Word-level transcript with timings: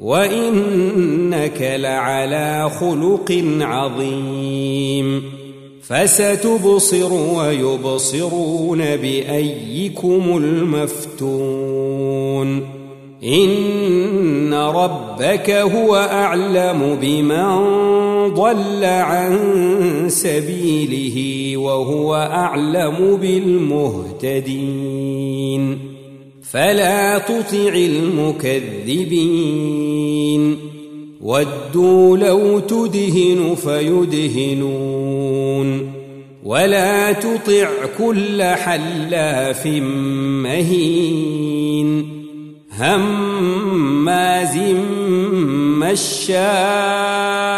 وإنك 0.00 1.62
لعلى 1.80 2.70
خلق 2.80 3.44
عظيم 3.60 5.22
فستبصر 5.82 7.12
ويبصرون 7.12 8.78
بأيكم 8.78 10.36
المفتون 10.36 11.88
إن 13.24 14.54
ربك 14.54 15.50
هو 15.50 15.96
أعلم 15.96 16.98
بمن 17.02 17.58
ضل 18.34 18.84
عن 18.84 19.38
سبيله 20.08 21.56
وهو 21.56 22.14
أعلم 22.14 23.18
بالمهتدين 23.22 24.38
فلا 26.52 27.18
تطع 27.18 27.74
المكذبين. 27.74 29.08
ودوا 31.20 32.16
لو 32.16 32.58
تدهن 32.58 33.54
فيدهنون. 33.54 34.78
ولا 36.44 37.12
تطع 37.12 37.68
كل 37.98 38.42
حلاف 38.42 39.66
مهين. 40.42 42.08
هماز 42.78 44.56
مشاء. 45.78 47.57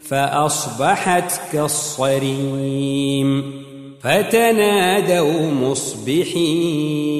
فأصبحت 0.00 1.40
كالصريم 1.52 3.58
فتنادوا 4.00 5.50
مصبحين 5.62 7.18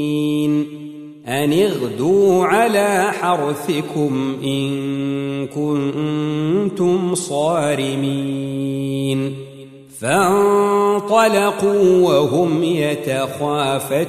أن 1.27 1.53
اغدوا 1.53 2.45
على 2.45 3.13
حرثكم 3.21 4.37
إن 4.45 5.47
كنتم 5.47 7.15
صارمين 7.15 8.29
فانطلقوا 10.01 12.09
وهم 12.09 12.65
يتخافتون 12.65 14.09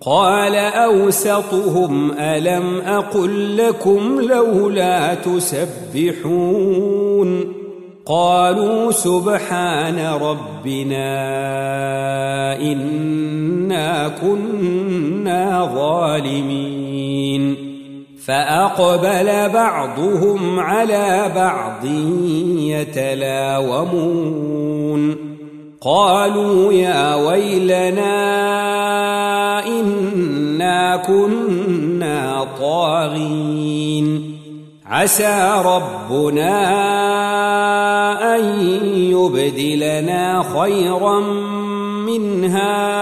قال 0.00 0.54
أوسطهم 0.56 2.12
ألم 2.12 2.80
أقل 2.80 3.56
لكم 3.56 4.20
لولا 4.20 5.14
تسبحون 5.14 6.80
قالوا 8.06 8.90
سبحان 8.90 9.98
ربنا 9.98 11.10
إنا 12.60 14.08
كنا 14.08 15.70
ظالمين 15.74 17.56
فأقبل 18.24 19.48
بعضهم 19.48 20.60
على 20.60 21.32
بعض 21.34 21.84
يتلاومون 23.60 24.20
قالوا 25.80 26.72
يا 26.72 27.14
ويلنا 27.14 28.59
كنا 31.06 32.46
طاغين. 32.60 34.36
عسى 34.86 35.62
ربنا 35.64 36.50
أن 38.36 38.44
يبدلنا 38.96 40.42
خيرا 40.42 41.20
منها. 42.06 43.00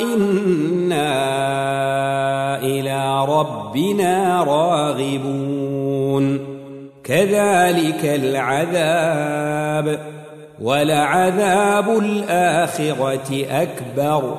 إنا 0.00 1.08
إلى 2.62 3.26
ربنا 3.28 4.44
راغبون. 4.44 6.38
كذلك 7.04 8.04
العذاب. 8.04 9.98
ولعذاب 10.62 11.88
الآخرة 11.88 13.46
أكبر. 13.50 14.38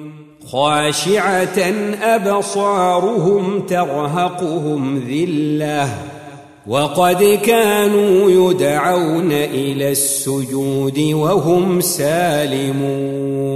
خاشعة 0.51 1.59
أبصارهم 2.01 3.59
ترهقهم 3.59 5.03
ذلة 5.09 5.89
وقد 6.67 7.39
كانوا 7.43 8.51
يدعون 8.51 9.31
إلى 9.31 9.91
السجود 9.91 10.99
وهم 10.99 11.81
سالمون. 11.81 13.51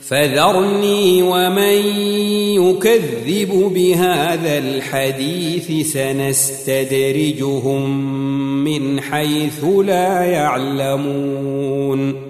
فذرني 0.00 1.22
ومن 1.22 1.78
يكذب 2.66 3.72
بهذا 3.74 4.58
الحديث 4.58 5.92
سنستدرجهم 5.92 7.90
من 8.64 9.00
حيث 9.00 9.64
لا 9.84 10.24
يعلمون. 10.24 12.29